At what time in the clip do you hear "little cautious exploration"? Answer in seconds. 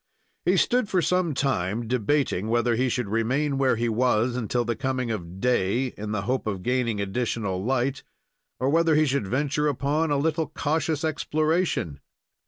10.17-11.99